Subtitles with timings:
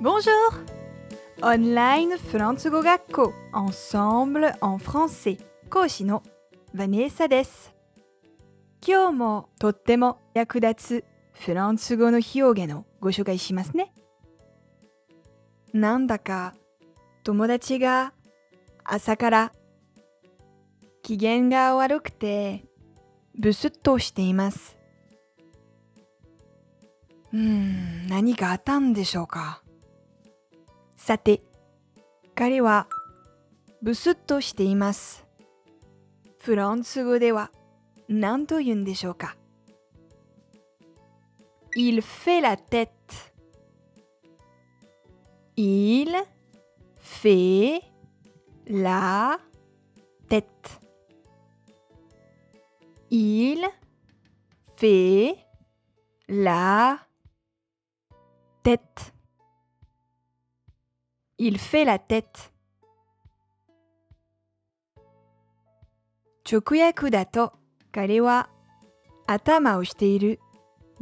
[0.00, 0.32] Bonjour!
[1.40, 5.38] Online フランス語学校 Ensemble en français
[5.70, 6.22] 講師の
[6.74, 7.72] ヴァネーサです。
[8.86, 13.94] 今日もとっても役立つフランス語の表現をご紹介しますね。
[15.72, 16.54] なんだか
[17.22, 18.12] 友達が
[18.82, 19.52] 朝から
[21.02, 22.64] 機嫌が悪くて
[23.38, 24.76] ブスッとしています。
[27.32, 29.63] うん、何かあったんでしょうか。
[31.06, 31.42] さて、
[32.34, 32.88] 彼は
[33.82, 35.26] ブスッとしています。
[36.40, 37.50] フランス語では
[38.08, 39.36] 何と言うんでしょうか。
[41.76, 42.88] Il fait la tête.
[45.56, 46.10] Il
[46.96, 47.82] fait
[48.66, 49.38] la
[50.30, 50.80] tête.
[53.10, 53.60] Il
[54.74, 55.36] fait
[56.28, 56.98] la
[58.62, 59.13] tête.
[61.46, 62.50] Il fait la tête.
[66.50, 67.52] 直訳だと
[67.92, 68.48] 彼は
[69.26, 70.40] 頭をしている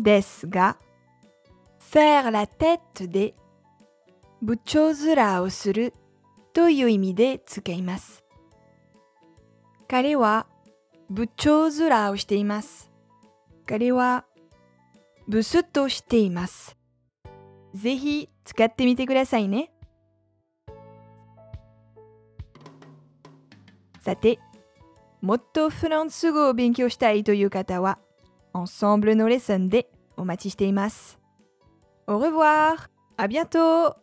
[0.00, 0.78] ですが
[1.78, 3.34] faire la tête で
[4.40, 5.94] 部長面をする
[6.52, 8.24] という意味で使います。
[9.86, 10.48] 彼は
[11.08, 12.90] 部長面をしています。
[13.64, 14.24] 彼は
[15.28, 16.76] ブスッとしています。
[17.74, 19.72] ぜひ使ってみてくださいね。
[24.02, 24.40] さて、
[25.20, 27.98] もっとフランス語を勉強したいという方は、
[28.52, 31.18] Ensemble のレッスンでお待ちしています。
[32.08, 32.90] Au revoir!
[33.16, 33.94] À bientôt!